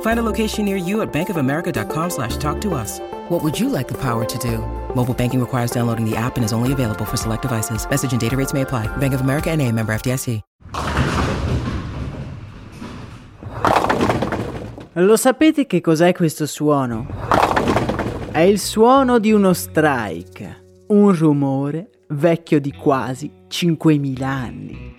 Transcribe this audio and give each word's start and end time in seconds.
Find 0.00 0.18
a 0.18 0.24
location 0.24 0.64
near 0.64 0.76
you 0.76 1.02
at 1.02 1.12
bankofamerica.com 1.12 2.10
slash 2.10 2.36
talk 2.38 2.60
to 2.62 2.74
us. 2.74 2.98
What 3.28 3.44
would 3.44 3.56
you 3.58 3.68
like 3.68 3.86
the 3.86 3.96
power 3.98 4.24
to 4.24 4.38
do? 4.38 4.58
Mobile 4.96 5.14
banking 5.14 5.38
requires 5.38 5.70
downloading 5.70 6.04
the 6.04 6.16
app 6.16 6.36
and 6.36 6.44
is 6.44 6.52
only 6.52 6.72
available 6.72 7.04
for 7.04 7.16
select 7.16 7.42
devices. 7.42 7.88
Message 7.88 8.10
and 8.10 8.20
data 8.20 8.36
rates 8.36 8.52
may 8.52 8.62
apply. 8.62 8.88
Bank 8.96 9.14
of 9.14 9.20
America 9.20 9.50
and 9.50 9.62
a 9.62 9.70
member 9.70 9.94
FDIC. 9.94 10.42
Lo 15.00 15.14
sapete 15.14 15.66
che 15.66 15.80
cos'è 15.80 16.12
questo 16.12 16.44
suono? 16.44 17.06
È 18.32 18.40
il 18.40 18.58
suono 18.58 19.20
di 19.20 19.30
uno 19.30 19.52
strike, 19.52 20.84
un 20.88 21.16
rumore 21.16 21.90
vecchio 22.08 22.58
di 22.58 22.72
quasi 22.72 23.30
5.000 23.48 24.22
anni. 24.24 24.96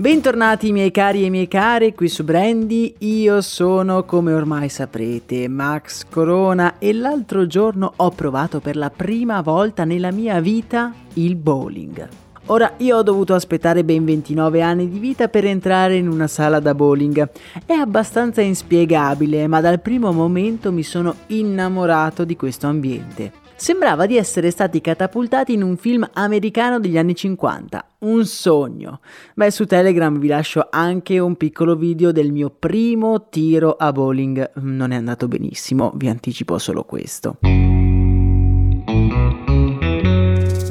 Bentornati 0.00 0.72
miei 0.72 0.90
cari 0.90 1.26
e 1.26 1.28
miei 1.28 1.46
care 1.46 1.92
qui 1.92 2.08
su 2.08 2.24
Brandy, 2.24 2.94
io 3.00 3.42
sono 3.42 4.04
come 4.04 4.32
ormai 4.32 4.70
saprete 4.70 5.46
Max 5.46 6.06
Corona 6.08 6.78
e 6.78 6.94
l'altro 6.94 7.46
giorno 7.46 7.92
ho 7.96 8.08
provato 8.08 8.60
per 8.60 8.76
la 8.76 8.88
prima 8.88 9.42
volta 9.42 9.84
nella 9.84 10.10
mia 10.10 10.40
vita 10.40 10.94
il 11.16 11.36
bowling. 11.36 12.08
Ora 12.46 12.72
io 12.78 12.96
ho 12.96 13.02
dovuto 13.02 13.34
aspettare 13.34 13.84
ben 13.84 14.06
29 14.06 14.62
anni 14.62 14.88
di 14.88 14.98
vita 14.98 15.28
per 15.28 15.44
entrare 15.44 15.96
in 15.96 16.08
una 16.08 16.28
sala 16.28 16.60
da 16.60 16.74
bowling. 16.74 17.28
È 17.66 17.74
abbastanza 17.74 18.40
inspiegabile, 18.40 19.46
ma 19.48 19.60
dal 19.60 19.82
primo 19.82 20.12
momento 20.12 20.72
mi 20.72 20.82
sono 20.82 21.14
innamorato 21.26 22.24
di 22.24 22.36
questo 22.36 22.66
ambiente. 22.66 23.32
Sembrava 23.60 24.06
di 24.06 24.16
essere 24.16 24.50
stati 24.50 24.80
catapultati 24.80 25.52
in 25.52 25.62
un 25.62 25.76
film 25.76 26.08
americano 26.14 26.80
degli 26.80 26.96
anni 26.96 27.14
50. 27.14 27.88
Un 27.98 28.24
sogno. 28.24 29.00
Beh, 29.34 29.50
su 29.50 29.66
Telegram 29.66 30.18
vi 30.18 30.28
lascio 30.28 30.68
anche 30.70 31.18
un 31.18 31.36
piccolo 31.36 31.76
video 31.76 32.10
del 32.10 32.32
mio 32.32 32.48
primo 32.48 33.28
tiro 33.28 33.76
a 33.76 33.92
bowling. 33.92 34.52
Non 34.54 34.92
è 34.92 34.96
andato 34.96 35.28
benissimo, 35.28 35.92
vi 35.96 36.08
anticipo 36.08 36.56
solo 36.56 36.84
questo. 36.84 37.36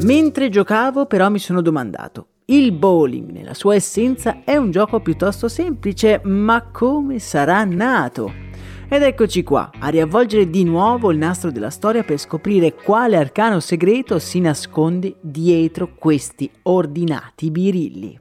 Mentre 0.02 0.50
giocavo 0.50 1.06
però 1.06 1.30
mi 1.30 1.38
sono 1.38 1.62
domandato, 1.62 2.26
il 2.46 2.72
bowling 2.72 3.30
nella 3.30 3.54
sua 3.54 3.76
essenza 3.76 4.42
è 4.44 4.56
un 4.56 4.72
gioco 4.72 5.00
piuttosto 5.00 5.48
semplice, 5.48 6.22
ma 6.24 6.64
come 6.72 7.20
sarà 7.20 7.64
nato? 7.66 8.49
Ed 8.92 9.04
eccoci 9.04 9.44
qua, 9.44 9.70
a 9.78 9.90
riavvolgere 9.90 10.50
di 10.50 10.64
nuovo 10.64 11.12
il 11.12 11.20
nastro 11.20 11.52
della 11.52 11.70
storia 11.70 12.04
per 12.04 12.18
scoprire 12.18 12.74
quale 12.74 13.18
arcano 13.18 13.60
segreto 13.60 14.18
si 14.18 14.40
nasconde 14.40 15.14
dietro 15.22 15.94
questi 15.94 16.50
ordinati 16.64 17.52
birilli. 17.52 18.20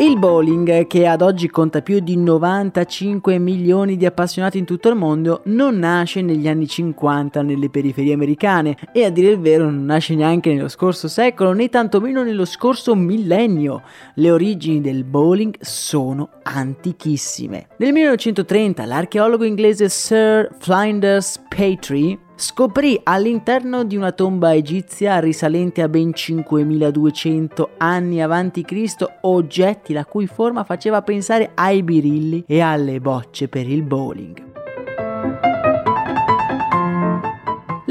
Il 0.00 0.18
bowling, 0.18 0.86
che 0.86 1.06
ad 1.06 1.20
oggi 1.20 1.50
conta 1.50 1.82
più 1.82 2.00
di 2.00 2.16
95 2.16 3.38
milioni 3.38 3.98
di 3.98 4.06
appassionati 4.06 4.56
in 4.56 4.64
tutto 4.64 4.88
il 4.88 4.94
mondo, 4.94 5.42
non 5.44 5.78
nasce 5.78 6.22
negli 6.22 6.48
anni 6.48 6.66
50 6.66 7.42
nelle 7.42 7.68
periferie 7.68 8.14
americane 8.14 8.78
e 8.94 9.04
a 9.04 9.10
dire 9.10 9.32
il 9.32 9.40
vero 9.40 9.64
non 9.64 9.84
nasce 9.84 10.14
neanche 10.14 10.54
nello 10.54 10.68
scorso 10.68 11.06
secolo 11.06 11.52
né 11.52 11.68
tantomeno 11.68 12.22
nello 12.22 12.46
scorso 12.46 12.94
millennio. 12.94 13.82
Le 14.14 14.30
origini 14.30 14.80
del 14.80 15.04
bowling 15.04 15.56
sono 15.60 16.30
antichissime. 16.44 17.66
Nel 17.76 17.92
1930 17.92 18.86
l'archeologo 18.86 19.44
inglese 19.44 19.90
Sir 19.90 20.48
Flinders 20.60 21.42
Petrie 21.46 22.18
scoprì 22.40 22.98
all'interno 23.02 23.84
di 23.84 23.96
una 23.96 24.12
tomba 24.12 24.54
egizia 24.54 25.20
risalente 25.20 25.82
a 25.82 25.88
ben 25.88 26.14
5200 26.14 27.72
anni 27.76 28.22
avanti 28.22 28.62
Cristo 28.62 29.18
oggetti 29.20 29.92
la 29.92 30.06
cui 30.06 30.26
forma 30.26 30.64
faceva 30.64 31.02
pensare 31.02 31.50
ai 31.54 31.82
birilli 31.82 32.42
e 32.46 32.60
alle 32.60 32.98
bocce 32.98 33.48
per 33.48 33.68
il 33.68 33.82
bowling. 33.82 34.49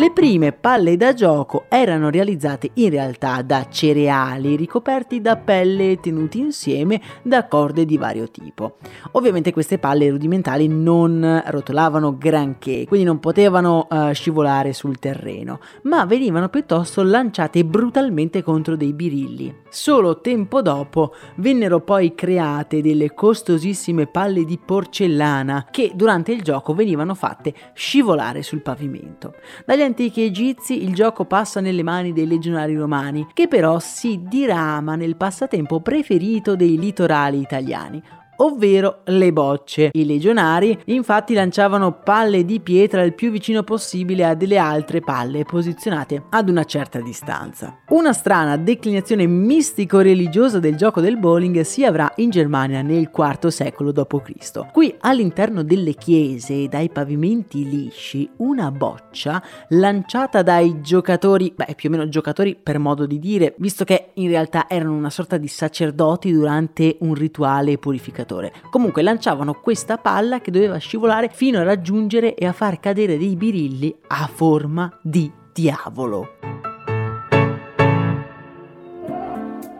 Le 0.09 0.15
prime 0.15 0.51
palle 0.53 0.97
da 0.97 1.13
gioco 1.13 1.65
erano 1.69 2.09
realizzate 2.09 2.71
in 2.73 2.89
realtà 2.89 3.43
da 3.43 3.67
cereali 3.69 4.55
ricoperti 4.55 5.21
da 5.21 5.37
pelle 5.37 5.91
e 5.91 5.99
tenuti 5.99 6.39
insieme 6.39 6.99
da 7.21 7.45
corde 7.45 7.85
di 7.85 7.95
vario 7.95 8.27
tipo. 8.31 8.77
Ovviamente 9.11 9.53
queste 9.53 9.77
palle 9.77 10.09
rudimentali 10.09 10.67
non 10.67 11.43
rotolavano 11.45 12.17
granché, 12.17 12.85
quindi 12.87 13.05
non 13.05 13.19
potevano 13.19 13.87
uh, 13.87 14.11
scivolare 14.11 14.73
sul 14.73 14.97
terreno, 14.97 15.59
ma 15.83 16.05
venivano 16.05 16.49
piuttosto 16.49 17.03
lanciate 17.03 17.63
brutalmente 17.63 18.41
contro 18.41 18.75
dei 18.75 18.93
birilli. 18.93 19.55
Solo 19.69 20.21
tempo 20.21 20.63
dopo 20.63 21.13
vennero 21.35 21.81
poi 21.81 22.15
create 22.15 22.81
delle 22.81 23.13
costosissime 23.13 24.07
palle 24.07 24.43
di 24.43 24.57
porcellana 24.57 25.67
che 25.69 25.91
durante 25.93 26.31
il 26.31 26.41
gioco 26.41 26.73
venivano 26.73 27.13
fatte 27.13 27.53
scivolare 27.73 28.41
sul 28.41 28.63
pavimento. 28.63 29.35
Dagli 29.65 29.81
antichi 29.81 29.98
egizi 30.05 30.83
il 30.83 30.93
gioco 30.93 31.25
passa 31.25 31.59
nelle 31.59 31.83
mani 31.83 32.13
dei 32.13 32.27
legionari 32.27 32.75
romani, 32.75 33.27
che 33.33 33.47
però 33.47 33.79
si 33.79 34.21
dirama 34.23 34.95
nel 34.95 35.15
passatempo 35.15 35.81
preferito 35.81 36.55
dei 36.55 36.77
litorali 36.77 37.39
italiani, 37.39 38.01
ovvero 38.41 39.01
le 39.05 39.31
bocce. 39.33 39.89
I 39.93 40.05
legionari 40.05 40.77
infatti 40.85 41.33
lanciavano 41.33 41.99
palle 42.03 42.45
di 42.45 42.59
pietra 42.59 43.03
il 43.03 43.13
più 43.13 43.31
vicino 43.31 43.63
possibile 43.63 44.25
a 44.25 44.35
delle 44.35 44.57
altre 44.57 44.99
palle 44.99 45.43
posizionate 45.43 46.23
ad 46.29 46.49
una 46.49 46.63
certa 46.63 46.99
distanza. 46.99 47.79
Una 47.89 48.13
strana 48.13 48.57
declinazione 48.57 49.25
mistico-religiosa 49.25 50.59
del 50.59 50.75
gioco 50.75 51.01
del 51.01 51.17
bowling 51.17 51.61
si 51.61 51.83
avrà 51.85 52.11
in 52.17 52.29
Germania 52.29 52.81
nel 52.81 53.09
IV 53.13 53.47
secolo 53.47 53.91
d.C. 53.91 54.71
Qui 54.71 54.95
all'interno 54.99 55.63
delle 55.63 55.93
chiese, 55.93 56.67
dai 56.67 56.89
pavimenti 56.89 57.67
lisci, 57.67 58.29
una 58.37 58.71
boccia 58.71 59.41
lanciata 59.69 60.41
dai 60.41 60.81
giocatori, 60.81 61.53
beh 61.55 61.73
più 61.75 61.89
o 61.89 61.91
meno 61.91 62.07
giocatori 62.07 62.55
per 62.55 62.79
modo 62.79 63.05
di 63.05 63.19
dire, 63.19 63.55
visto 63.57 63.83
che 63.83 64.11
in 64.13 64.29
realtà 64.29 64.67
erano 64.69 64.95
una 64.95 65.09
sorta 65.09 65.37
di 65.37 65.47
sacerdoti 65.47 66.31
durante 66.31 66.97
un 66.99 67.13
rituale 67.13 67.77
purificatore 67.77 68.28
giocatore. 68.29 68.53
Comunque 68.69 69.01
lanciavano 69.01 69.55
questa 69.55 69.97
palla 69.97 70.39
che 70.39 70.51
doveva 70.51 70.77
scivolare 70.77 71.29
fino 71.33 71.59
a 71.59 71.63
raggiungere 71.63 72.35
e 72.35 72.45
a 72.45 72.53
far 72.53 72.79
cadere 72.79 73.17
dei 73.17 73.35
birilli 73.35 73.93
a 74.07 74.29
forma 74.31 74.91
di 75.01 75.31
diavolo. 75.51 76.48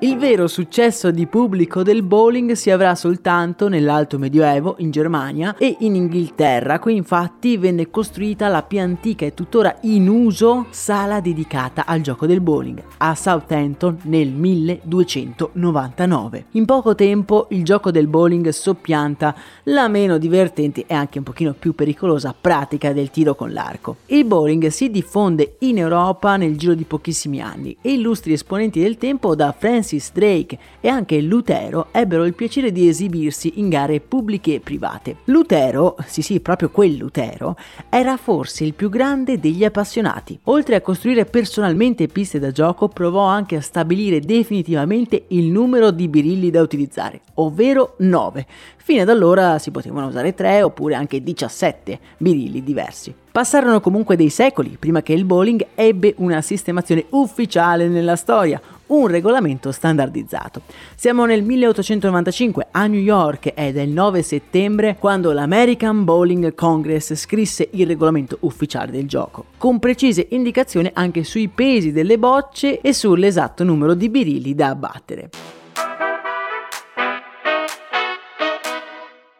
Il 0.01 0.17
vero 0.17 0.47
successo 0.47 1.11
di 1.11 1.27
pubblico 1.27 1.83
del 1.83 2.03
bowling 2.03 2.53
si 2.53 2.71
avrà 2.71 2.95
soltanto 2.95 3.67
nell'Alto 3.67 4.17
Medioevo 4.17 4.75
in 4.77 4.91
Germania 4.91 5.57
e 5.57 5.75
in 5.79 5.93
Inghilterra. 5.93 6.79
Qui 6.79 6.95
infatti 6.95 7.57
venne 7.57 7.89
costruita 7.89 8.47
la 8.47 8.63
più 8.63 8.79
antica 8.79 9.25
e 9.25 9.33
tuttora 9.33 9.75
in 9.81 10.07
uso 10.07 10.67
sala 10.69 11.19
dedicata 11.19 11.85
al 11.85 11.99
gioco 11.99 12.25
del 12.27 12.39
bowling 12.39 12.81
a 12.99 13.13
Southampton 13.13 13.97
nel 14.03 14.29
1299. 14.29 16.45
In 16.51 16.63
poco 16.63 16.95
tempo 16.95 17.47
il 17.49 17.65
gioco 17.65 17.91
del 17.91 18.07
bowling 18.07 18.47
soppianta 18.47 19.35
la 19.63 19.89
meno 19.89 20.17
divertente 20.17 20.85
e 20.87 20.93
anche 20.93 21.17
un 21.17 21.25
pochino 21.25 21.51
più 21.51 21.75
pericolosa 21.75 22.33
pratica 22.39 22.93
del 22.93 23.11
tiro 23.11 23.35
con 23.35 23.51
l'arco. 23.51 23.97
Il 24.05 24.23
bowling 24.23 24.67
si 24.67 24.89
diffonde 24.89 25.57
in 25.59 25.77
Europa 25.77 26.37
nel 26.37 26.57
giro 26.57 26.73
di 26.73 26.85
pochissimi 26.85 27.41
anni 27.41 27.75
e 27.81 27.91
illustri 27.91 28.31
esponenti 28.31 28.79
del 28.79 28.97
tempo 28.97 29.35
da 29.35 29.51
Francis 29.51 29.87
Francis 29.89 30.11
Drake 30.11 30.57
e 30.79 30.87
anche 30.87 31.19
Lutero 31.19 31.87
ebbero 31.91 32.25
il 32.25 32.35
piacere 32.35 32.71
di 32.71 32.87
esibirsi 32.87 33.53
in 33.55 33.69
gare 33.69 33.99
pubbliche 33.99 34.55
e 34.55 34.59
private. 34.59 35.17
Lutero, 35.25 35.95
sì 36.05 36.21
sì, 36.21 36.39
proprio 36.41 36.69
quel 36.69 36.95
Lutero, 36.95 37.55
era 37.89 38.15
forse 38.17 38.63
il 38.63 38.75
più 38.75 38.89
grande 38.89 39.39
degli 39.39 39.63
appassionati. 39.63 40.39
Oltre 40.43 40.75
a 40.75 40.81
costruire 40.81 41.25
personalmente 41.25 42.07
piste 42.07 42.37
da 42.37 42.51
gioco, 42.51 42.87
provò 42.87 43.23
anche 43.23 43.55
a 43.55 43.61
stabilire 43.61 44.19
definitivamente 44.19 45.25
il 45.29 45.45
numero 45.45 45.89
di 45.89 46.07
birilli 46.07 46.51
da 46.51 46.61
utilizzare, 46.61 47.21
ovvero 47.35 47.95
9. 47.97 48.45
Fino 48.77 49.01
ad 49.01 49.09
allora 49.09 49.57
si 49.57 49.71
potevano 49.71 50.07
usare 50.07 50.33
3 50.33 50.61
oppure 50.61 50.95
anche 50.95 51.23
17 51.23 51.99
birilli 52.17 52.63
diversi. 52.63 53.13
Passarono 53.31 53.79
comunque 53.79 54.15
dei 54.15 54.29
secoli 54.29 54.75
prima 54.79 55.01
che 55.01 55.13
il 55.13 55.23
bowling 55.23 55.65
ebbe 55.75 56.15
una 56.17 56.41
sistemazione 56.41 57.05
ufficiale 57.09 57.87
nella 57.87 58.15
storia, 58.15 58.59
un 58.89 59.07
regolamento 59.07 59.71
standardizzato. 59.71 60.61
Siamo 60.95 61.25
nel 61.25 61.43
1895 61.43 62.67
a 62.71 62.87
New 62.87 62.99
York 62.99 63.53
ed 63.55 63.77
è 63.77 63.81
il 63.81 63.89
9 63.89 64.21
settembre 64.21 64.95
quando 64.99 65.31
l'American 65.31 66.03
Bowling 66.03 66.53
Congress 66.55 67.15
scrisse 67.15 67.69
il 67.71 67.87
regolamento 67.87 68.37
ufficiale 68.41 68.91
del 68.91 69.07
gioco, 69.07 69.45
con 69.57 69.79
precise 69.79 70.27
indicazioni 70.29 70.89
anche 70.93 71.23
sui 71.23 71.47
pesi 71.47 71.91
delle 71.91 72.17
bocce 72.17 72.81
e 72.81 72.93
sull'esatto 72.93 73.63
numero 73.63 73.93
di 73.93 74.09
birilli 74.09 74.55
da 74.55 74.69
abbattere. 74.69 75.29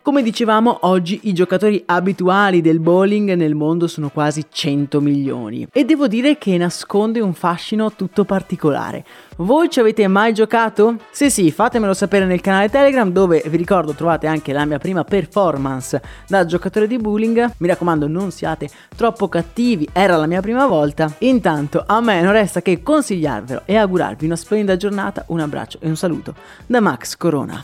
Come 0.10 0.24
dicevamo, 0.24 0.80
oggi 0.88 1.20
i 1.26 1.34
giocatori 1.34 1.84
abituali 1.86 2.62
del 2.62 2.80
bowling 2.80 3.34
nel 3.34 3.54
mondo 3.54 3.86
sono 3.86 4.10
quasi 4.10 4.44
100 4.50 5.02
milioni 5.02 5.68
e 5.72 5.86
devo 5.86 6.08
dire 6.08 6.40
che 6.40 6.58
nasconde 6.58 7.20
un 7.20 7.36
fascino 7.36 7.94
tutto 7.94 8.26
particolare. 8.26 9.06
Voi 9.38 9.70
ci 9.70 9.80
avete 9.80 10.08
mai 10.08 10.34
giocato? 10.34 10.96
Se 11.12 11.30
sì, 11.30 11.52
fatemelo 11.52 11.94
sapere 11.94 12.26
nel 12.26 12.42
canale 12.42 12.70
Telegram 12.70 13.12
dove 13.12 13.44
vi 13.46 13.56
ricordo 13.56 13.94
trovate 13.94 14.26
anche 14.26 14.52
la 14.52 14.66
mia 14.66 14.80
prima 14.80 15.04
performance 15.04 16.02
da 16.28 16.44
giocatore 16.44 16.88
di 16.88 16.98
bowling. 16.98 17.52
Mi 17.58 17.68
raccomando 17.68 18.08
non 18.08 18.32
siate 18.32 18.68
troppo 18.96 19.30
cattivi, 19.30 19.88
era 19.94 20.18
la 20.18 20.26
mia 20.26 20.42
prima 20.42 20.66
volta. 20.66 21.14
Intanto 21.20 21.84
a 21.86 22.02
me 22.02 22.20
non 22.24 22.32
resta 22.32 22.64
che 22.64 22.82
consigliarvelo 22.82 23.62
e 23.66 23.76
augurarvi 23.76 24.26
una 24.26 24.36
splendida 24.36 24.76
giornata, 24.76 25.24
un 25.28 25.40
abbraccio 25.40 25.78
e 25.82 25.88
un 25.88 25.96
saluto 25.96 26.34
da 26.66 26.80
Max 26.80 27.16
Corona. 27.16 27.64